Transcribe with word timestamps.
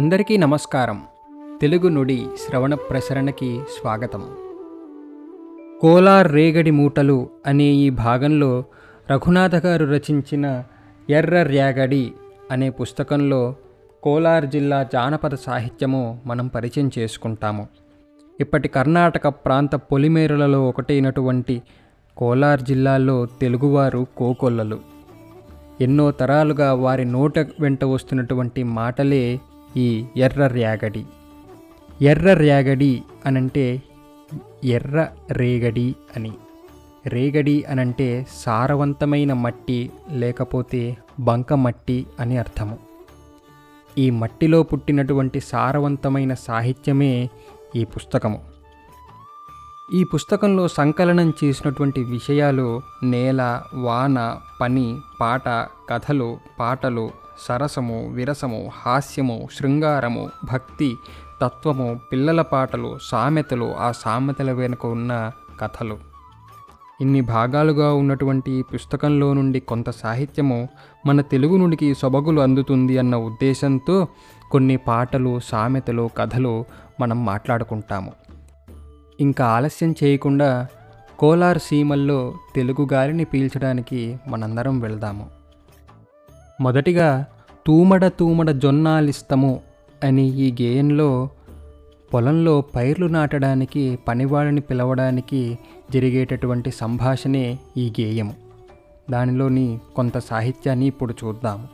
అందరికీ 0.00 0.36
నమస్కారం. 0.36 1.02
తెలుగు 1.60 1.88
నుడి 1.88 2.26
శ్రవణ 2.46 2.74
ప్రసరణకి 2.74 3.60
స్వాగతం. 3.80 4.22
కోలార్ 5.80 6.32
రేగడి 6.32 6.70
మూటలు 6.70 7.28
అనే 7.46 7.64
ఈ 7.64 7.90
భాగంలో 7.90 8.64
రఘునాథ 9.10 9.66
గారు 9.66 9.86
రచించిన 9.86 10.64
ఎర్ర 11.10 11.42
ర్యాగడి 11.42 12.12
అనే 12.50 12.70
పుస్తకంలో 12.70 13.54
కోలార్ 14.02 14.46
జిల్లా 14.46 14.82
జానపద 14.82 15.34
సాహిత్యము 15.34 16.20
మనం 16.26 16.48
పరిచయం 16.48 16.90
చేసుకుంటాము. 16.98 17.68
ఇప్పటి 18.40 18.68
కర్ణాటక 18.68 19.28
ప్రాంత 19.28 19.74
పొలిమేరులలో 19.74 20.68
ఒకటైనటువంటి 20.68 21.62
కోలార్ 22.16 22.60
జిల్లాలో 22.60 23.26
తెలుగువారు 23.26 24.06
కోకొల్లలు. 24.16 24.78
ఎన్నో 25.80 26.10
తరాలుగా 26.10 26.74
వారి 26.74 27.04
నోట 27.04 27.38
వెంట 27.38 27.84
వస్తున్నటువంటి 27.84 28.62
మాటలే 28.62 29.40
ఈ 29.76 30.06
ఎర్ర 30.16 30.46
ర్యాగడి 30.46 31.06
ఎర్ర 32.02 32.32
ర్యాగడి 32.32 33.02
అనంటే 33.26 33.82
ఎర్ర 34.64 35.08
రేగడి 35.32 35.94
అని. 36.16 36.32
రేగడి 37.06 37.64
అనంటే 37.64 38.26
సారవంతమైన 38.30 39.32
మట్టి 39.32 39.90
లేకపోతే 40.10 40.96
బంక 41.20 41.52
మట్టి 41.52 42.06
అని 42.20 42.38
అర్థము. 42.38 42.78
ఈ 43.98 44.10
మట్టిలో 44.10 44.62
పుట్టినటువంటి 44.62 45.40
సారవంతమైన 45.40 46.34
సాహిత్యమే 46.34 47.30
ఈ 47.76 47.84
పుస్తకము. 47.84 48.40
ఈ 49.94 50.04
పుస్తకంలో 50.04 50.68
సంకలనం 50.68 51.32
చేసినటువంటి 51.44 52.00
విషయాలు 52.00 52.82
నేల 53.02 53.62
వాన 53.74 54.38
పని 54.60 54.96
పాట 55.20 55.48
కథలు 55.90 56.38
పాటలు 56.60 57.10
సరసము 57.40 58.08
విరసము 58.08 58.70
హాస్యము 58.74 59.48
శృంగారము 59.58 60.30
భక్తి 60.52 60.96
తత్వము 61.42 62.00
పిల్లల 62.12 62.42
పాటలు 62.42 62.98
సామెతలు 63.02 63.74
ఆ 63.74 63.92
సామెతల 63.92 64.52
వెనుక 64.52 64.86
ఉన్న 64.86 65.32
కథలు. 65.60 65.98
ఇన్ని 67.00 67.20
భాగాలుగా 67.20 67.92
ఉన్నటువంటి 67.92 68.62
పుస్తకంలో 68.62 69.34
నుండి 69.34 69.60
కొంత 69.60 69.90
సాహిత్యము 69.90 70.68
మన 71.06 71.20
తెలుగు 71.20 71.56
నుండికి 71.56 71.94
సొబగులు 71.94 72.40
అందుతుంది 72.40 72.98
అన్న 72.98 73.16
ఉద్దేశంతో 73.16 74.08
కొన్ని 74.50 74.76
పాటలు 74.76 75.40
సామెతలు 75.40 76.10
కథలు 76.18 76.64
మనం 77.00 77.24
మాట్లాడుకుంటాము. 77.24 78.12
ఇంకా 79.20 79.46
ఆలస్యం 79.46 79.94
చేయకుండా 80.04 80.66
కోలార్ 81.18 81.58
సీమల్లో 81.58 82.34
తెలుగు 82.54 82.88
గాలిని 82.92 83.24
పీల్చడానికి 83.24 84.18
మనందరం 84.28 84.80
వెళ్దాము. 84.80 85.39
మొదటిగా 86.60 87.26
తూమడ 87.66 88.06
తూమడ 88.06 88.50
జొన్నాలిస్తము 88.50 89.60
అని 90.04 90.26
ఈ 90.26 90.52
గేయంలో 90.62 91.28
పొలంలో 92.14 92.60
పైర్లు 92.60 93.06
నాటడానికి 93.06 93.98
పనివాళ్ళని 94.08 94.60
పిలవడానికి 94.60 95.58
జరిగేటటువంటి 95.92 96.70
సంభాషణే 96.70 97.58
ఈ 97.76 97.92
గేయము 98.00 98.34
దానిలోని 99.10 99.78
కొంత 99.96 100.18
సాహిత్యాన్ని 100.18 100.86
ఇప్పుడు 100.86 101.14
చూద్దాము. 101.24 101.68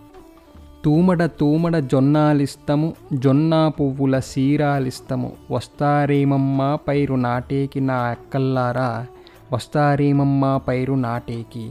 తూమడ 0.85 1.27
తూమడ 1.27 1.79
జొన్నాలిస్తము 1.79 2.95
జొన్నా 3.13 3.69
పువ్వుల 3.69 4.19
సీరాలిస్తము. 4.19 5.33
వస్తారేమమ్మా 5.51 6.79
పైరు 6.89 7.15
నాటేకి 7.15 7.81
నా 7.81 7.95
అక్కల్లారా? 7.95 9.07
వస్తారేమమ్మా 9.53 10.57
పైరు 10.57 10.95
నాటేకి? 10.95 11.71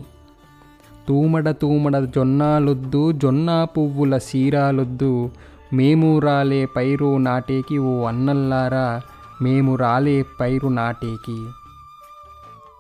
తూమడ 1.08 1.52
తూమడ 1.52 2.00
జొన్నాలొద్దు 2.16 3.12
జొన్నా 3.12 3.66
పువ్వుల 3.66 4.18
సీరాలొద్దు. 4.18 5.30
మేము 5.74 6.20
రాలే 6.20 6.66
పైరు 6.66 7.18
నాటేకి 7.18 7.78
ఓ 7.78 8.04
అన్నల్లారా 8.04 9.02
మేము 9.42 9.76
రాలే 9.76 10.26
పైరు 10.40 10.68
నాటేకి. 10.68 11.46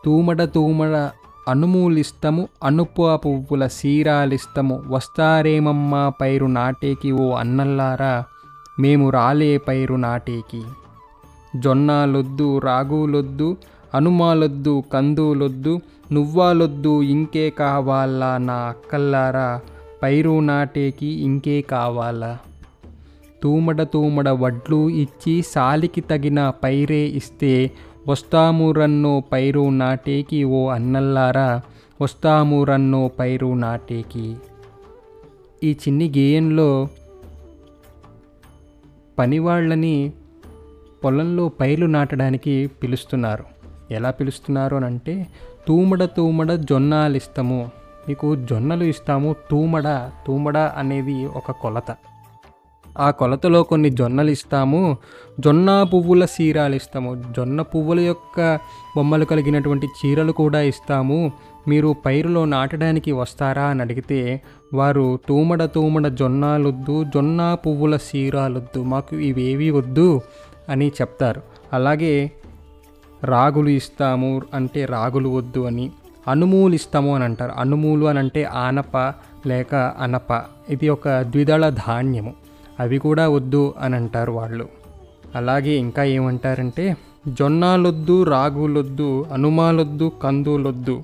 తూమడ 0.06 0.44
తూమడ 0.44 1.10
అనుమూలిస్తము 1.48 2.48
అనుపు 2.64 3.16
పువ్వుల 3.16 3.68
సీరాలిస్తము. 3.68 4.84
వస్తారేమమ్మా 4.88 6.14
పైరు 6.22 6.46
నాటేకి 6.46 7.12
ఓ 7.12 7.32
అన్నల్లారా 7.32 8.24
మేము 8.80 9.10
రాలే 9.10 9.58
పైరు 9.58 9.96
నాటేకి. 9.96 10.64
జొన్నాలొద్దు 11.60 12.60
రాగులొద్దు 12.60 13.58
అనుమాలొద్దు 13.94 14.84
కందులొద్దు 14.94 15.82
నువ్వాలొద్దు 16.12 17.02
ఇంకే 17.02 17.50
కావాలా 17.50 18.38
నా 18.38 18.54
అక్కల్లారా? 18.54 19.60
పైరు 20.04 20.40
నాటేకి 20.40 21.06
ఇంకే 21.06 21.62
కావాలా? 21.62 22.38
తూమడ 23.44 23.84
తూమడ 23.84 24.30
వడ్లు 24.30 24.90
ఇచ్చి 24.90 25.42
సాలికి 25.42 26.02
తగిన 26.02 26.50
పైరే 26.50 27.04
ఇస్తే 27.06 27.72
వస్తాము 28.08 28.72
రన్నో 28.72 29.24
పైరు 29.32 29.70
నాటేకి 29.70 30.44
ఓ 30.44 30.68
అన్నల్లారా? 30.68 31.62
వస్తాము 32.02 32.64
రన్నో 32.64 33.08
పైరు 33.08 33.54
నాటేకి. 33.54 34.36
ఈ 35.64 35.72
చిన్ని 35.72 36.10
గేయంలో 36.10 36.88
పనివాళ్ళని 39.20 40.12
పొలంలో 41.04 41.50
పైర్లు 41.50 41.86
నాటడానికి 41.86 42.70
పిలుస్తున్నారు. 42.84 43.55
ఎలా 43.92 44.12
పిలుస్తున్నారు 44.12 44.76
అని 44.76 44.86
అంటే 44.86 45.28
తూమడ 45.68 46.04
తూమడ 46.04 46.52
జొన్నాలు 46.54 47.16
ఇస్తాము 47.16 47.70
మీకు 48.08 48.36
జొన్నలు 48.36 48.84
ఇస్తాము 48.84 49.36
తూమడ 49.52 50.10
తూమడ 50.28 50.58
అనేది 50.58 51.26
ఒక 51.26 51.52
కొలత. 51.52 51.96
ఆ 52.98 53.12
కొలతలో 53.12 53.64
కొన్ని 53.64 53.90
జొన్నలు 53.90 54.30
ఇస్తాము 54.30 54.98
జొన్న 55.40 55.84
పువ్వుల 55.84 56.24
చీరాలు 56.24 56.76
ఇస్తాము 56.76 57.34
జొన్న 57.38 57.62
పువ్వుల 57.62 58.00
యొక్క 58.00 58.60
బొమ్మలు 58.96 59.26
కలిగినటువంటి 59.26 59.88
చీరలు 59.88 60.32
కూడా 60.32 60.62
ఇస్తాము. 60.62 61.32
మీరు 61.68 61.96
పైరులో 62.06 62.46
నాటడానికి 62.46 63.12
వస్తారా 63.12 63.64
అని 63.64 63.82
అడిగితే 63.82 64.42
వారు 64.74 65.20
తూమడ 65.28 65.66
తూమడ 65.66 66.08
జొన్నాలొద్దు 66.08 67.04
జొన్న 67.04 67.54
పువ్వుల 67.54 67.96
చీరాలొద్దు 67.96 68.84
మాకు 68.84 69.16
ఇవేవి 69.16 69.72
వద్దు 69.72 70.22
అని 70.70 70.88
చెప్తారు. 70.88 71.42
అలాగే 71.74 72.32
రాగులు 73.24 73.70
ఇస్తాము 73.70 74.42
అంటే 74.54 74.86
రాగులు 74.86 75.30
వద్దు 75.30 75.60
అని. 75.60 75.92
అనుమూలు 76.28 76.74
ఇస్తాము 76.74 77.16
అని 77.16 77.24
అంటారు. 77.24 77.52
అనుమూలు 77.58 78.06
అని 78.06 78.20
అంటే 78.20 78.44
ఆనప 78.44 78.98
లేక 79.48 79.76
అనప. 79.76 80.44
ఇది 80.70 80.90
ఒక 80.90 81.10
ద్విదళ 81.22 81.70
ధాన్యము. 81.70 82.34
అవి 82.80 82.98
కూడా 82.98 83.30
వద్దు 83.30 83.74
అని 83.80 83.96
అంటారు 83.96 84.32
వాళ్ళు. 84.32 84.68
అలాగే 85.36 85.72
ఇంకా 85.72 86.04
ఏమంటారంటే 86.04 86.98
జొన్నాలొద్దు 87.28 88.24
రాగులొద్దు 88.24 89.26
అనుమాలొద్దు 89.34 90.12
కందులొద్దు 90.24 91.04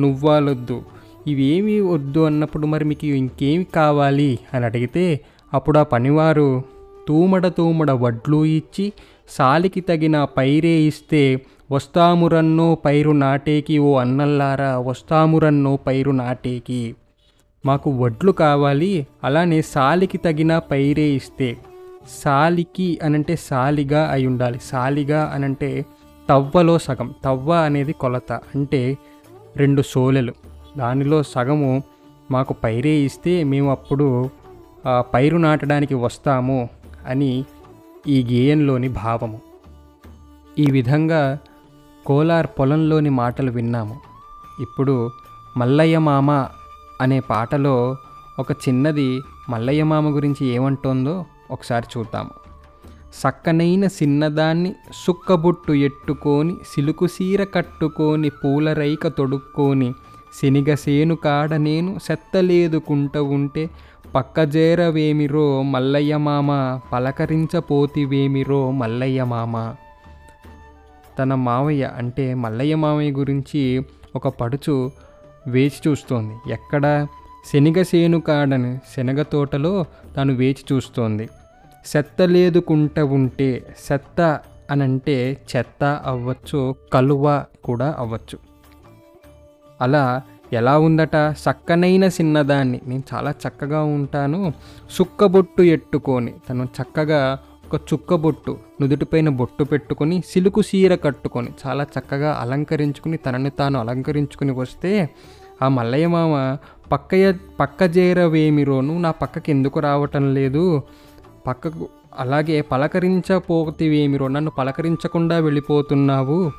నువ్వాలొద్దు. 0.00 0.82
ఇవేమి 1.26 1.80
వద్దు 1.80 2.20
అన్నప్పుడు 2.20 2.66
మరి 2.66 2.84
మీకు 2.84 3.06
ఇంకేమి 3.06 3.64
కావాలి 3.64 4.38
అని 4.54 4.64
అడిగితే 4.64 5.20
అప్పుడు 5.54 5.78
ఆ 5.78 5.82
పనివారు 5.82 6.62
తూమడ 7.10 7.46
తూమడ 7.48 7.90
వడ్లు 7.90 8.44
ఇచ్చి 8.44 8.92
సాలికి 9.28 9.80
తగిన 9.80 10.16
పైరే 10.36 10.74
ఇస్తే 10.90 11.22
వస్తామురన్నో 11.72 12.68
పైరు 12.84 13.10
నాటేకి 13.22 13.78
ఓ 13.78 13.90
అన్నల్లారా 13.98 14.70
వస్తామురన్నో 14.78 15.72
పైరు 15.86 16.10
నాటేకి. 16.10 16.94
మాకు 17.66 17.88
వడ్లు 18.02 18.32
కావాలి 18.32 18.92
అలానే 19.24 19.62
సాలికి 19.62 20.18
తగిన 20.18 20.52
పైరే 20.70 21.06
ఇస్తే. 21.18 21.50
సాలికి 22.22 22.88
అనంటే 23.02 23.36
సాలిగా 23.36 24.02
అయి 24.12 24.26
ఉండాలి. 24.26 24.58
సాలిగా 24.70 25.20
అనంటే 25.34 25.70
తవ్వలో 26.28 26.78
సగం. 26.78 27.08
తవ్వ 27.24 27.50
అనేది 27.68 27.92
కొలత 27.92 28.32
అంటే 28.54 28.82
రెండు 29.56 29.82
సోలెలు. 29.92 30.34
దానిలో 30.78 31.22
సగము 31.22 31.72
మాకు 32.30 32.54
పైరే 32.64 32.94
ఇస్తే 33.08 33.34
మేము 33.52 33.70
అప్పుడు 33.70 34.06
పైరు 35.14 35.36
నాటడానికి 35.36 35.94
వస్తాము. 35.94 36.60
అని 37.06 37.44
ఈ 38.06 38.26
గేయంలోని 38.32 38.88
భావము. 38.88 39.40
ఈ 40.58 40.64
విధంగా 40.70 41.38
కోలార్ 42.06 42.46
పొలంలోని 42.46 43.10
మాటలు 43.10 43.50
విన్నాము. 43.50 43.96
ఇప్పుడు 44.60 45.10
మల్లయ్య 45.56 45.98
మామ 45.98 46.30
అనే 47.00 47.20
పాటలో 47.20 47.96
ఒక 48.38 48.52
చిన్నది 48.52 49.20
మల్లయ్య 49.48 49.82
మామ 49.82 50.16
గురించి 50.16 50.46
ఏమంటోందో 50.46 51.24
ఒకసారి 51.50 51.98
చూద్దాము. 51.98 52.30
సక్కనైన 53.22 53.84
చిన్నదాన్ని 53.84 54.74
సుక్కబుట్టు 55.06 55.72
ఎట్టుకొని 55.72 56.56
సిలుకు 56.74 57.06
సీర 57.06 57.44
కట్టుకొని 57.44 58.28
పూలరైక 58.28 59.08
తొడుక్కొని 59.08 59.94
శనిగసేను 60.42 61.14
కాడ 61.14 61.54
నేను 61.54 61.98
సెత్తలేదుకుంట 61.98 63.16
ఉంటే 63.18 63.70
పక్కజేరవేమిరో 64.14 65.62
మల్లయ్య 65.62 66.16
మామ 66.16 66.80
పలకరించపోతివేమిరో 66.92 68.70
మల్లయ్య 68.70 69.24
మామ. 69.24 69.74
తన 71.18 71.34
మావయ్య 71.34 71.90
అంటే 71.96 72.34
మల్లయ్య 72.34 72.74
మామయ్య 72.74 73.10
గురించి 73.10 73.86
ఒక 74.16 74.28
పడుచు 74.28 74.90
వేచి 75.46 75.88
చూస్తోంది. 75.88 76.52
ఎక్కడ? 76.52 77.06
శనగసేను 77.52 78.20
కాడని 78.20 78.78
శనగ 78.96 79.22
తోటలో 79.22 79.84
తాను 80.16 80.34
వేచి 80.34 80.74
చూస్తోంది. 80.74 81.28
సెత్తలేదుకుంట 81.86 83.00
ఉంటే 83.00 83.74
సెత్త 83.78 84.40
అనంటే 84.70 85.42
చెత్త 85.56 85.84
అవ్వచ్చు 85.84 86.74
కలువ 86.92 87.44
కూడా 87.64 87.94
అవ్వచ్చు. 87.98 88.38
అలా 89.80 90.22
ఎలా 90.52 90.78
ఉందట? 90.78 91.16
చక్కనైన 91.16 92.04
చిన్నదాన్ని 92.04 92.80
నేను 92.86 93.02
చాలా 93.14 93.30
చక్కగా 93.30 93.82
ఉంటాను. 93.82 94.52
సుక్కబొట్టు 94.90 95.62
ఎట్టుకొని. 95.62 96.34
తను 96.48 96.64
చక్కగా 96.64 97.38
ఒక 97.72 97.80
చుక్కబొట్టు 97.94 98.58
నుదుటిపైన 98.80 99.28
బొట్టు 99.28 99.64
పెట్టుకొని 99.64 100.22
సిలుకు 100.26 100.62
సీర 100.62 100.94
కట్టుకొని 100.94 101.48
చాలా 101.66 101.86
చక్కగా 101.98 102.38
అలంకరించుకుని 102.40 103.16
తనని 103.16 103.50
తాను 103.50 103.80
అలంకరించుకుని 103.80 104.52
వస్తే 104.52 105.10
ఆ 105.62 105.68
మల్లయ్య 105.68 106.06
మామ 106.06 106.56
పక్కయ 106.92 107.32
పక్క 107.60 107.96
చేరవేమిరోను 107.96 109.00
నా 109.00 109.10
పక్కకి 109.10 109.50
ఎందుకు 109.50 109.80
రావటం 109.80 110.34
లేదు? 110.34 110.82
పక్కకు 111.46 111.88
అలాగే 112.18 112.60
పలకరించపోతివేమిరో? 112.60 114.28
నన్ను 114.28 114.50
పలకరించకుండా 114.50 115.38
వెళ్ళిపోతున్నావు? 115.38 116.52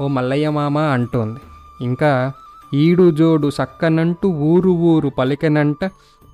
ఓ 0.00 0.06
మల్లయ్య 0.06 0.48
మామ 0.48 0.78
అంటోంది. 0.78 1.40
ఇంకా 1.84 2.32
ఈడు 2.74 3.10
జోడు 3.10 3.50
సక్కనంటూ 3.50 4.28
ఊరు 4.28 4.70
ఊరు 4.70 5.08
పలికనంట. 5.08 5.84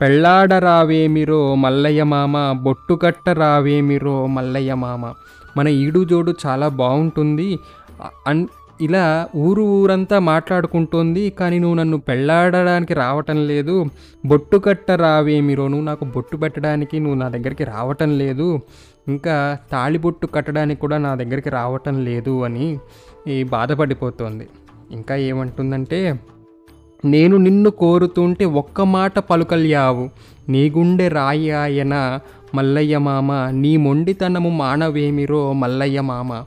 పెళ్ళాడరావేమిరో 0.01 1.55
మల్లయ్య 1.55 2.03
మామ 2.03 2.53
బొట్టుకట్ట 2.63 3.29
రావేమిరో 3.29 4.27
మల్లయ్య 4.27 4.75
మామ. 4.75 5.15
మన 5.57 5.69
ఈడు 5.69 6.05
జోడు 6.05 6.35
చాలా 6.47 6.69
బాగుంటుంది 6.69 7.59
అన్ 8.27 8.47
ఇలా 8.81 9.27
ఊరు 9.37 9.63
ఊరంతా 9.63 10.19
మాట్లాడుకుంటోంది 10.19 11.31
కానీ 11.31 11.59
నువ్వు 11.59 11.77
నన్ను 11.77 11.99
పెళ్ళాడడానికి 11.99 12.95
రావటం 12.95 13.47
లేదు. 13.47 13.87
బొట్టు 14.27 14.57
కట్ట 14.57 14.91
రావేమిరో 14.91 15.69
నువ్వు 15.69 15.87
నాకు 15.87 16.05
బొట్టు 16.05 16.37
పెట్టడానికి 16.37 16.99
నువ్వు 16.99 17.19
నా 17.19 17.29
దగ్గరికి 17.29 17.65
రావటం 17.65 18.19
లేదు. 18.19 18.61
ఇంకా 19.09 19.59
తాళిబొట్టు 19.73 20.27
కట్టడానికి 20.27 20.81
కూడా 20.81 20.99
నా 20.99 21.15
దగ్గరికి 21.15 21.51
రావటం 21.51 22.05
లేదు 22.05 22.45
అని 22.45 22.79
ఈ 23.29 23.43
బాధపడిపోతోంది. 23.43 24.49
ఇంకా 24.91 25.17
ఏమంటుందంటే 25.17 26.21
నేను 27.05 27.37
నిన్ను 27.37 27.71
కోరుతుంటే 27.71 28.45
ఒక్క 28.45 28.81
మాట 28.81 29.19
పలుకల్యావు. 29.19 30.11
నీ 30.49 30.71
గుండె 30.71 31.09
రాయి 31.09 31.51
ఆయన. 31.51 32.21
మల్లయ్య 32.55 32.99
మామ 32.99 33.51
నీ 33.51 33.77
మొండితనము 33.77 34.51
మానవేమిరో 34.51 35.53
మల్లయ్య 35.53 36.01
మామ. 36.01 36.45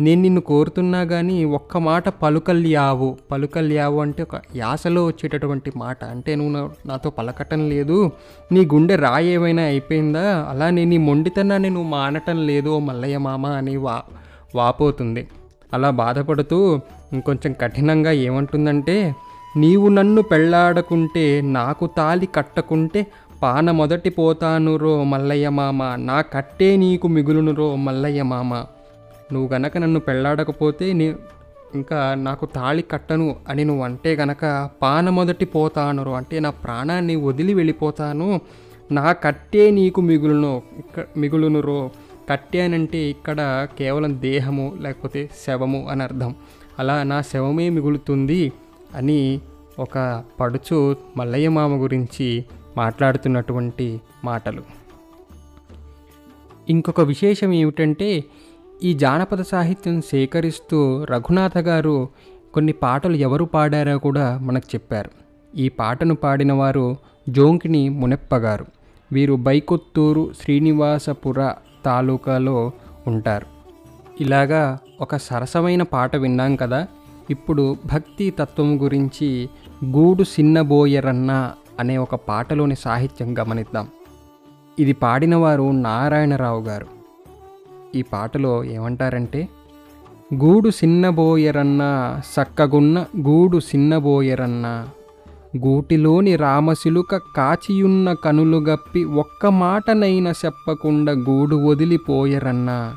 నేను 0.00 0.22
నిన్ను 0.22 0.40
కోరుతున్నా 0.40 1.04
కానీ 1.04 1.44
ఒక్క 1.44 1.76
మాట 1.76 2.08
పలుకల్యావు. 2.08 3.18
పలుకల్యావు 3.30 4.00
అంటే 4.00 4.22
ఒక 4.22 4.40
యాసలో 4.56 5.06
వచ్చేటటువంటి 5.06 5.72
మాట. 5.76 6.04
అంటే 6.04 6.34
నువ్వు 6.34 6.70
నాతో 6.86 7.10
పలకటం 7.10 7.68
లేదు. 7.68 8.10
నీ 8.52 8.64
గుండె 8.64 8.96
రాయి 8.96 9.28
ఏమైనా 9.28 9.62
అయిపోయిందా? 9.62 10.46
అలానే 10.50 10.84
నీ 10.84 10.98
మొండితనాన్ని 10.98 11.70
నువ్వు 11.70 11.90
మానటం 11.90 12.46
లేదు 12.46 12.78
మల్లయ్య 12.78 13.18
మామ 13.18 13.46
అని 13.46 13.76
వా 13.76 14.02
వాపోతుంది. 14.54 15.28
అలా 15.74 15.90
బాధపడుతూ 15.90 16.80
ఇంకొంచెం 17.12 17.54
కఠినంగా 17.60 18.10
ఏమంటుందంటే 18.10 19.14
నీవు 19.56 19.88
నన్ను 19.88 20.22
పెళ్ళాడకుంటే 20.22 21.40
నాకు 21.40 21.86
తాలి 21.86 22.26
కట్టకుంటే 22.26 23.06
పాన 23.42 23.70
మొదటి 23.70 24.10
పోతాను 24.10 24.76
రో 24.76 25.04
మల్లయ్య 25.04 25.48
మామ. 25.48 25.94
నా 25.96 26.20
కట్టే 26.20 26.76
నీకు 26.76 27.08
మిగులును 27.08 27.54
రో 27.54 27.76
మల్లయ్య 27.76 28.22
మామ. 28.22 28.64
నువ్వు 29.32 29.48
గనక 29.48 29.78
నన్ను 29.78 30.00
పెళ్ళాడకపోతే 30.00 30.92
నీ 30.92 31.14
ఇంకా 31.74 32.14
నాకు 32.14 32.46
తాళి 32.46 32.82
కట్టను 32.82 33.36
అని 33.48 33.64
నువ్వు 33.64 33.84
అంటే 33.84 34.14
గనక 34.14 34.70
పాన 34.82 35.10
మొదటి 35.10 35.44
పోతాను 35.44 36.02
రో. 36.02 36.12
అంటే 36.12 36.40
నా 36.40 36.50
ప్రాణాన్ని 36.50 37.16
వదిలి 37.16 37.54
వెళ్ళిపోతాను. 37.54 38.40
నా 38.92 39.12
కట్టే 39.12 39.70
నీకు 39.70 40.00
మిగులును 40.00 40.62
ఇక్క 40.78 41.06
మిగులును 41.16 41.60
రో. 41.60 41.90
కట్టె 42.28 42.60
అని 42.60 42.74
అంటే 42.74 42.98
ఇక్కడ 42.98 43.68
కేవలం 43.78 44.20
దేహము 44.20 44.76
లేకపోతే 44.80 45.30
శవము 45.46 45.86
అని 45.90 46.02
అర్థం. 46.02 46.34
అలా 46.78 47.02
నా 47.02 47.22
శవమే 47.22 47.68
మిగులుతుంది 47.68 48.52
అని 48.94 49.40
ఒక 49.78 50.24
పడుచు 50.40 50.96
మల్లయ్య 51.16 51.48
మామ 51.48 51.82
గురించి 51.82 52.44
మాట్లాడుతున్నటువంటి 52.76 54.00
మాటలు. 54.24 54.62
ఇంకొక 56.68 57.00
విశేషం 57.00 57.52
ఏమిటంటే 57.52 58.24
ఈ 58.82 58.94
జానపద 58.94 59.42
సాహిత్యం 59.42 60.00
సేకరిస్తూ 60.00 61.04
రఘునాథ 61.04 61.58
గారు 61.58 62.08
కొన్ని 62.54 62.72
పాటలు 62.72 63.16
ఎవరు 63.16 63.44
పాడారో 63.44 63.98
కూడా 63.98 64.38
మనకు 64.38 64.74
చెప్పారు. 64.74 65.10
ఈ 65.56 65.68
పాటను 65.68 66.14
పాడిన 66.14 66.52
వారు 66.52 66.96
జోంకిని 67.28 67.88
మునెప్ప 67.88 68.36
గారు. 68.36 68.66
వీరు 69.12 69.34
బైకొత్తూరు 69.34 70.32
శ్రీనివాసపుర 70.42 71.52
తాలూకాలో 71.86 72.72
ఉంటారు. 73.06 73.46
ఇలాగా 74.20 74.78
ఒక 75.00 75.16
సరసమైన 75.16 75.82
పాట 75.82 76.16
విన్నాం 76.16 76.56
కదా? 76.56 76.86
ఇప్పుడు 77.30 77.76
భక్తి 77.86 78.30
తత్వం 78.30 78.82
గురించి 78.82 79.48
గూడు 79.84 80.24
సిన్నబోయరన్న 80.24 81.52
అనే 81.80 81.98
ఒక 81.98 82.14
పాటలోని 82.14 82.76
సాహిత్యం 82.76 83.38
గమనిద్దాం. 83.38 83.88
ఇది 84.78 84.92
పాడినవారు 84.92 85.70
నారాయణరావు 85.70 86.62
గారు. 86.62 86.86
ఈ 87.94 88.02
పాటలో 88.02 88.64
ఏమంటారంటే 88.64 89.48
గూడు 90.34 90.70
సిన్నబోయరన్న 90.70 91.82
సక్కగున్న 92.24 93.06
గూడు 93.18 93.60
సిన్నబోయరన్న 93.60 94.88
గూటిలోని 95.58 96.36
రామశిలుక 96.36 97.16
కాచియున్న 97.16 98.12
కనులు 98.12 98.56
గప్పి 98.56 99.04
ఒక్క 99.04 99.46
మాటనైనా 99.46 100.30
చెప్పకుండా 100.30 101.12
గూడు 101.12 101.56
వదిలిపోయరన్నా. 101.56 102.96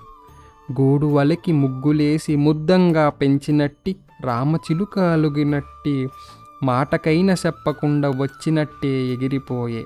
గూడు 0.82 1.06
వలకి 1.06 1.52
ముగ్గులేసి 1.52 2.36
ముద్దంగా 2.36 3.10
పెంచినట్టి 3.10 3.96
రామచిలుక 4.24 5.00
అలుగినట్టి 5.00 6.08
మాటకైన 6.64 7.30
చెప్పకుండా 7.30 8.10
వచ్చినట్టే 8.10 9.06
ఎగిరిపోయే. 9.08 9.86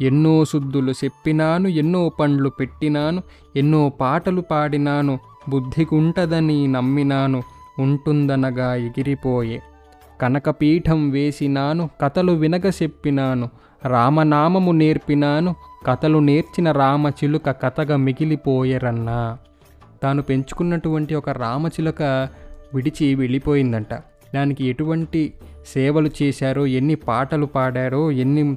ఎన్నో 0.00 0.44
శుద్ధులు 0.44 0.92
చెప్పినాను 0.92 1.68
ఎన్నో 1.68 2.08
పండ్లు 2.20 2.48
పెట్టినాను 2.48 3.22
ఎన్నో 3.56 3.92
పాటలు 4.00 4.40
పాడినాను 4.40 5.18
బుద్ధిగుంటదని 5.48 6.66
నమ్మినాను 6.66 7.42
ఉంటుందనగా 7.78 8.74
ఎగిరిపోయే. 8.74 9.62
కనకపీఠం 10.20 11.10
వేసినాను 11.10 11.90
కథలు 12.00 12.32
వినగ 12.32 12.70
చెప్పినాను 12.82 13.48
రామనామము 13.86 14.72
నేర్పినాను 14.72 15.54
కథలు 15.86 16.18
నేర్చిన 16.18 16.72
రామచిలుక 16.72 17.50
కథగా 17.50 17.96
మిగిలిపోయరన్నా. 17.96 19.38
తాను 20.02 20.22
పెంచుకున్నటువంటి 20.22 21.14
ఒక 21.14 21.30
రామచిలుక 21.30 22.28
విడిచి 22.74 23.14
వెళ్ళిపోయిందంట. 23.14 23.94
దానికి 24.34 24.64
ఎటువంటి 24.64 25.32
సేవలు 25.66 26.10
చేశారో 26.22 26.66
ఎన్ని 26.66 26.94
పాటలు 26.94 27.46
పాడారో 27.46 28.10
ఎన్ని 28.10 28.56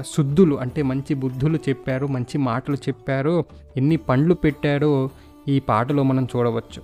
శుద్ధులు 0.00 0.54
అంటే 0.56 0.82
మంచి 0.82 1.14
బుద్ధులు 1.14 1.58
చెప్పారు 1.68 2.06
మంచి 2.06 2.38
మాటలు 2.38 2.76
చెప్పారో 2.76 3.44
ఎన్ని 3.76 3.96
పండ్లు 3.96 4.34
పెట్టారో 4.34 5.10
ఈ 5.48 5.58
పాటలో 5.60 6.02
మనం 6.02 6.24
చూడవచ్చు. 6.36 6.82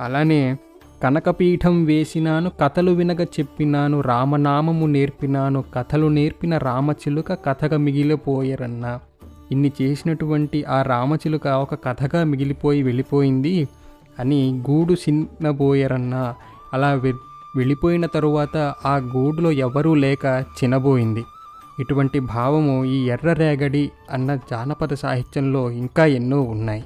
అలానే 0.00 0.56
కనకపీఠం 1.02 1.84
వేసినాను 1.84 2.50
కథలు 2.60 2.90
వినగ 2.90 3.24
చెప్పినాను 3.24 4.00
రామనామము 4.00 4.86
నేర్పినాను 4.86 5.64
కథలు 5.74 6.06
నేర్పిన 6.06 6.58
రామచిలుక 6.58 7.32
కథగా 7.32 7.76
మిగిలిపోయారన్నా. 7.76 9.00
ఇన్ని 9.52 9.72
చేసినటువంటి 9.82 10.64
ఆ 10.64 10.82
రామచిలుక 10.82 11.46
ఒక 11.46 11.74
కథగా 11.74 12.24
మిగిలిపోయి 12.24 12.82
వెళ్ళిపోయింది 12.82 13.68
అని 14.18 14.62
గూడు 14.70 14.94
చిన్నబోయారన్నా 14.94 16.34
అలా 16.74 16.94
వెళ్ళిపోయిన 17.56 18.06
తరువాత 18.06 18.56
ఆ 18.86 18.96
గూడులో 18.96 19.52
ఎవరూ 19.52 19.94
లేక 19.94 20.44
చినబోయింది. 20.64 21.24
ఇటువంటి 21.80 22.18
భావము 22.18 22.84
ఈ 22.84 23.06
ఎర్ర 23.06 23.32
రేగడి 23.32 23.90
అన్న 24.10 24.36
జానపద 24.36 24.94
సాహిత్యంలో 24.94 25.70
ఇంకా 25.70 26.06
ఎన్నో 26.06 26.42
ఉన్నాయి. 26.42 26.84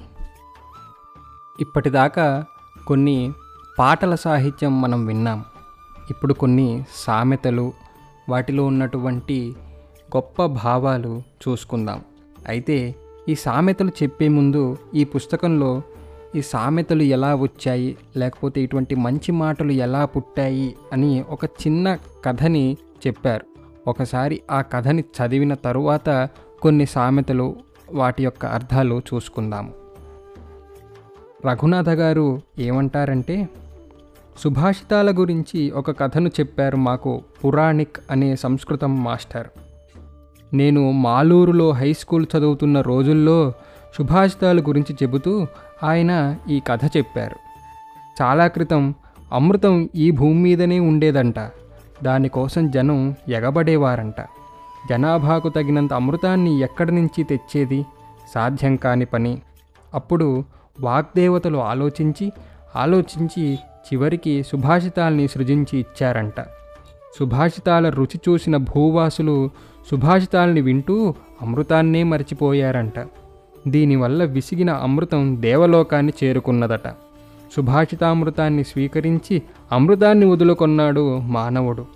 ఇప్పటిదాకా 1.60 2.44
కొన్ని 2.86 3.32
పాటల 3.78 4.14
సాహిత్యం 4.14 4.80
మనం 4.80 5.06
విన్నాం. 5.06 5.44
ఇప్పుడు 6.10 6.34
కొన్ని 6.34 6.84
సామెతలు 6.94 7.72
వాటిలో 8.28 8.64
ఉన్నటువంటి 8.64 9.56
గొప్ప 10.16 10.46
భావాలు 10.46 11.22
చూసుకుందాం. 11.48 12.00
అయితే 12.48 12.94
ఈ 13.28 13.34
సామెతలు 13.34 13.92
చెప్పే 14.02 14.28
ముందు 14.28 14.76
ఈ 14.94 15.04
పుస్తకంలో 15.04 15.82
ఈ 16.36 16.42
సామెతలు 16.42 17.02
ఎలా 17.02 17.34
వచ్చాయి 17.34 17.96
లేకపోతే 18.16 18.60
ఇటువంటి 18.60 18.94
మంచి 18.94 19.32
మాటలు 19.32 19.72
ఎలా 19.72 20.04
పుట్టాయి 20.04 20.76
అని 20.92 21.24
ఒక 21.30 21.44
చిన్న 21.44 21.98
కథని 22.24 22.76
చెప్పారు. 23.06 23.44
ఒకసారి 23.86 24.42
ఆ 24.50 24.60
కథని 24.60 25.02
చదివిన 25.02 25.54
తరువాత 25.54 26.28
కొన్ని 26.62 26.86
సామెతలు 26.86 27.56
వాటి 27.92 28.24
యొక్క 28.24 28.46
అర్థాలు 28.46 29.02
చూసుకుందాము. 29.14 29.72
రఘునాథ 31.46 31.88
గారు 31.88 32.40
ఏమంటారంటే 32.58 33.48
సుభాషితాల 34.38 35.10
గురించి 35.10 35.70
ఒక 35.70 36.00
కథను 36.00 36.28
చెప్పారు 36.28 36.76
మాకు 36.76 37.22
పురాణిక్ 37.44 37.96
అనే 38.10 38.36
సంస్కృతం 38.36 39.04
మాస్టర్. 39.04 39.46
నేను 40.54 40.90
మాలూరులో 40.90 41.70
హై 41.70 41.92
స్కూల్ 41.92 42.26
చదువుతున్న 42.36 42.80
రోజుల్లో 42.80 43.52
సుభాషితాల 43.98 44.60
గురించి 44.60 44.96
చెబుతూ 45.02 45.46
ఆయన 45.84 46.36
ఈ 46.50 46.60
కథ 46.60 46.80
చెప్పారు. 46.96 47.36
చాలా 48.22 48.46
క్రితం 48.46 48.94
అమృతం 49.32 49.88
ఈ 49.94 50.10
భూమి 50.10 50.34
మీదనే 50.34 50.80
ఉండేదంట. 50.80 51.38
దానికోసం 52.02 52.70
జనం 52.70 53.14
ఎగబడేవారంట. 53.28 54.20
జనాభాకు 54.90 55.48
తగినంత 55.48 55.92
అమృతాన్ని 55.92 56.60
ఎక్కడి 56.60 56.94
నుంచి 56.94 57.24
తెచ్చేది? 57.24 57.86
సాధ్యం 58.34 58.76
కాని 58.76 59.04
పని. 59.04 59.42
అప్పుడు 59.94 60.44
వాగ్దేవతలు 60.80 61.58
ఆలోచించి 61.58 62.32
ఆలోచించి 62.76 63.58
చివరికి 63.86 64.42
సుభాషితాల్ని 64.42 65.28
సృజించి 65.28 65.78
ఇచ్చారంట. 65.78 66.40
సుభాషితాల 67.18 67.88
రుచి 67.88 68.20
చూసిన 68.28 68.56
భూవాసులు 68.56 69.50
సుభాషితాల్ని 69.90 70.60
వింటూ 70.60 71.14
అమృతాన్నే 71.42 72.02
మర్చిపోయారంట. 72.02 73.06
దీనివల్ల 73.68 74.24
విసిగిన 74.24 74.70
అమృతం 74.70 75.36
దేవలోకాన్ని 75.40 76.12
చేరుకున్నదట. 76.24 76.88
సుభాషితామృతాన్ని 77.56 78.64
స్వీకరించి 78.64 79.42
అమృతాన్ని 79.72 80.26
వదులుకొన్నాడు 80.26 81.18
మానవుడు. 81.18 81.86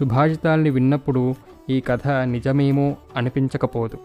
సుభాషితాల్ని 0.00 0.70
విన్నప్పుడు 0.70 1.34
ఈ 1.70 1.80
కథ 1.80 2.08
నిజమేమో 2.08 2.96
అనిపించకపోదు. 3.16 3.98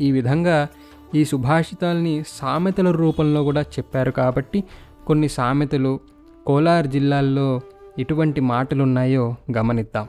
ఈ 0.00 0.12
విధంగా 0.12 0.68
ఈ 1.14 1.24
సుభాషితాల్ని 1.24 2.24
సామెతల 2.28 2.90
రూపంలో 2.90 3.42
కూడా 3.42 3.60
చెప్పారు 3.60 4.10
కాబట్టి 4.10 4.64
కొన్ని 5.06 5.28
సామెతలు 5.28 6.00
కోలార్ 6.46 6.86
జిల్లాల్లో 6.86 7.60
ఎటువంటి 7.98 8.40
మాటలు 8.40 8.82
ఉన్నాయో 8.82 9.34
గమనిద్దాం. 9.56 10.06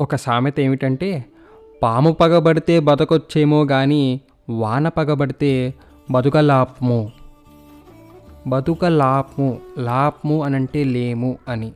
ఒక 0.00 0.16
సామెత 0.16 0.60
ఏమిటంటే 0.60 1.24
పాము 1.82 2.12
పగబడితే 2.12 2.80
బతకొచ్చేమో 2.80 3.64
కానీ 3.64 4.20
వాన 4.50 4.88
పగబడితే 4.88 5.74
బతుకలాప్ము. 6.10 7.10
బతుకలాప్ము 8.46 9.58
లాప్ము 9.78 10.42
అనంటే 10.42 10.84
లేము 10.84 11.38
అని. 11.48 11.72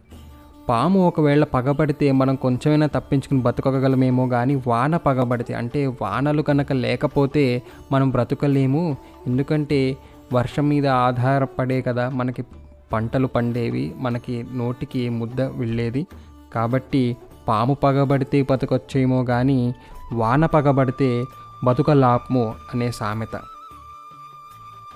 పాము 0.68 1.08
ఒకవేళ 1.08 1.44
పగబడితే 1.44 2.12
మనం 2.12 2.36
కొంచెమైనా 2.36 2.86
తప్పించుకుని 2.86 3.40
బతకగలమేమో 3.40 4.28
కానీ 4.28 4.62
వాన 4.66 4.96
పగబడితే 4.96 5.54
అంటే 5.54 5.86
వానలు 5.86 6.42
కనుక 6.42 6.72
లేకపోతే 6.72 7.62
మనం 7.92 8.10
బ్రతకలేము. 8.10 8.96
ఎందుకంటే 9.26 9.96
వర్షం 10.32 10.68
మీద 10.68 10.86
ఆధారపడే 10.86 11.82
కదా 11.82 12.08
మనకి 12.08 12.44
పంటలు 12.92 13.26
పండేవి 13.26 13.94
మనకి 13.96 14.46
నోటికి 14.54 15.08
ముద్ద 15.08 15.40
వెళ్ళేది. 15.40 16.06
కాబట్టి 16.54 17.16
పాము 17.48 17.74
పగబడితే 17.74 18.42
బతకొచ్చేమో 18.42 19.24
కానీ 19.24 19.74
వాన 20.12 20.46
పగబడితే 20.46 21.24
బతుకలాప్ము 21.64 22.54
అనే 22.74 22.90
సామెత. 22.90 23.40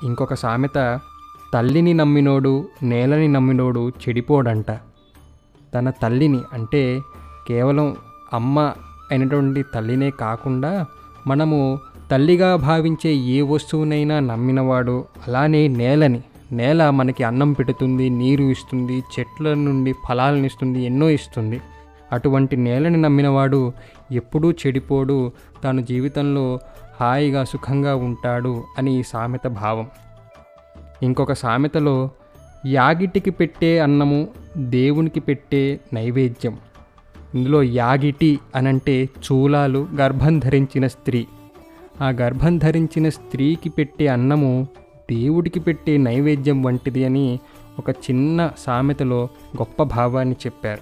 ఇంకొక 0.03 0.35
సామెత 0.35 1.01
తల్లిని 1.55 1.95
నమ్మినోడు 1.95 2.69
నేలని 2.83 3.29
నమ్మినోడు 3.29 3.89
చెడిపోడంట. 3.89 4.71
తన 5.75 5.91
తల్లిని 5.91 6.41
అంటే 6.53 7.01
కేవలం 7.49 7.97
అమ్మ 8.33 8.73
అయినటువంటి 9.11 9.65
తల్లినే 9.75 10.11
కాకుండా 10.11 10.87
మనము 11.27 11.79
తల్లిగా 12.11 12.57
భావించే 12.57 13.15
ఏ 13.15 13.41
వస్తువునైనా 13.41 14.21
నమ్మినవాడు 14.21 15.05
అలానే 15.29 15.69
నేలని. 15.69 16.23
నేల 16.53 16.91
మనకి 16.91 17.25
అన్నం 17.25 17.53
పెడుతుంది 17.53 18.11
నీరు 18.11 18.43
ఇస్తుంది 18.43 19.03
చెట్ల 19.19 19.55
నుండి 19.55 19.95
ఫలాలను 20.09 20.47
ఇస్తుంది 20.47 20.85
ఎన్నో 20.85 21.11
ఇస్తుంది. 21.11 21.61
అటువంటి 22.13 22.57
నేలని 22.57 22.97
నమ్మినవాడు 22.97 23.73
ఎప్పుడూ 24.13 24.51
చెడిపోడు 24.51 25.33
తాను 25.65 25.81
జీవితంలో 25.81 26.59
హాయిగా 27.01 27.45
సుఖంగా 27.45 27.95
ఉంటాడు 27.95 28.65
అని 28.79 29.01
ఈ 29.01 29.03
సామెత 29.03 29.47
భావం. 29.47 29.87
ఇంకొక 31.03 31.33
సామెతలో 31.33 32.11
యాగిటికి 32.67 33.31
పెట్టే 33.31 33.79
అన్నము 33.79 34.29
దేవునికి 34.57 35.21
పెట్టే 35.21 35.81
నైవేద్యం. 35.93 36.59
ఇందులో 37.35 37.63
యాగిటి 37.63 38.39
అనంటే 38.55 39.05
చూలాలు 39.05 39.89
గర్భం 39.95 40.39
ధరించిన 40.39 40.87
స్త్రీ. 40.87 41.27
ఆ 42.01 42.09
గర్భం 42.09 42.59
ధరించిన 42.59 43.09
స్త్రీకి 43.09 43.69
పెట్టే 43.69 44.07
అన్నము 44.07 44.69
దేవుడికి 45.11 45.61
పెట్టే 45.61 45.97
నైవేద్యం 45.97 46.63
వంటిది 46.63 47.05
అని 47.05 47.41
ఒక 47.79 47.91
చిన్న 47.91 48.51
సామెతలో 48.59 49.25
గొప్ప 49.57 49.83
భావాన్ని 49.83 50.37
చెప్పారు. 50.47 50.81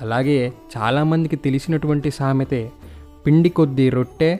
అలాగే 0.00 0.52
చాలామందికి 0.76 1.36
తెలిసినటువంటి 1.36 2.10
సామెతే 2.10 2.70
పిండి 3.26 3.48
కొద్దీ 3.48 3.90
రొట్టె 3.90 4.36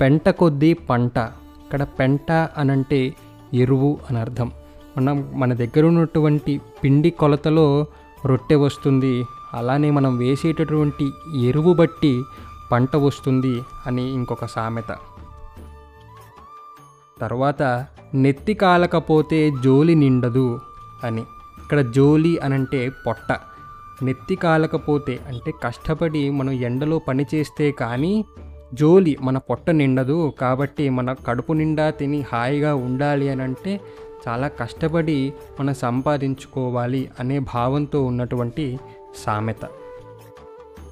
పెంట 0.00 0.28
కొద్దీ 0.28 0.72
పంట. 0.72 1.18
ఇక్కడ 1.64 1.82
పెంట 1.82 2.32
అనంటే 2.32 3.14
ఎరువు 3.54 3.98
అని 4.10 4.18
అర్థం. 4.18 4.50
మనం 4.96 5.30
మన 5.34 5.54
దగ్గర 5.54 5.84
ఉన్నటువంటి 5.84 6.60
పిండి 6.84 7.10
కొలతలో 7.10 7.86
రొట్టె 8.26 8.54
వస్తుంది. 8.54 9.24
అలానే 9.54 9.90
మనం 9.90 10.16
వేసేటటువంటి 10.16 11.10
ఎరువు 11.40 11.74
బట్టి 11.74 12.22
పంట 12.72 12.96
వస్తుంది 12.96 13.62
అని 13.86 14.12
ఇంకొక 14.12 14.44
సామెత. 14.44 14.96
తర్వాత 17.20 17.62
నెత్తి 18.14 18.54
కాలకపోతే 18.54 19.52
జోలి 19.64 19.94
నిండదు 19.94 20.60
అని. 21.04 21.20
ఇక్కడ 21.62 21.80
జోలి 21.80 22.38
అనంటే 22.38 22.90
పొట్ట. 23.06 23.40
నెత్తి 24.02 24.34
కాలకపోతే 24.34 25.20
అంటే 25.28 25.52
కష్టపడి 25.64 26.30
మనం 26.30 26.50
ఎండలో 26.50 26.98
పని 26.98 27.26
చేస్తే 27.34 27.70
కానీ 27.70 28.24
జోలి 28.74 29.16
మన 29.20 29.38
పొట్ట 29.38 29.70
నిండదు 29.70 30.32
కాబట్టి 30.40 30.88
మన 30.88 31.12
కడుపు 31.12 31.52
నిండా 31.52 31.90
తిని 31.90 32.20
హాయిగా 32.32 32.74
ఉండాలి 32.74 33.28
అని 33.28 33.42
అంటే 33.42 33.80
చాలా 34.28 34.48
కష్టపడి 34.48 35.32
మనం 35.60 35.74
సంపాదించుకోవాలి 35.74 37.10
అనే 37.20 37.38
భావంతో 37.38 38.04
ఉన్నటువంటి 38.04 38.80
సామెత. 39.24 39.68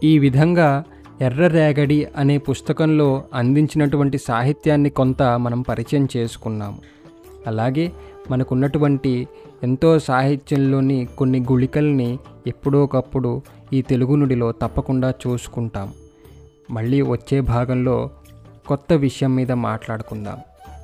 ఈ 0.05 0.19
విధంగా 0.19 0.85
ఎర్ర 1.21 1.47
రేగడి 1.47 2.07
అనే 2.17 2.39
పుస్తకంలో 2.39 3.23
అందించినటువంటి 3.35 4.19
సాహిత్యాన్ని 4.19 4.91
కొంత 4.91 5.23
మనం 5.23 5.63
పరిచయం 5.63 6.09
చేసుకున్నాము. 6.17 6.79
అలాగే 7.47 7.93
మనకున్నటువంటి 8.31 9.29
ఎంతో 9.63 9.99
సాహిత్యంలోని 9.99 11.09
కొన్ని 11.19 11.41
గుళికల్ని 11.41 12.19
ఎప్పుడో 12.47 12.85
ఒకప్పుడు 12.85 13.43
ఈ 13.73 13.83
తెలుగు 13.83 14.15
నుడిలో 14.15 14.53
తప్పకుండా 14.53 15.15
చూసుకుంటాం. 15.27 15.93
మళ్ళీ 16.71 17.03
వచ్చే 17.03 17.41
భాగంలో 17.41 18.11
కొత్త 18.67 18.93
విషయం 18.93 19.35
మీద 19.35 19.53
మాట్లాడుకుందాం. 19.53 20.39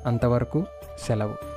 అంతవరకు 0.07 0.63
సెలవు. 1.07 1.56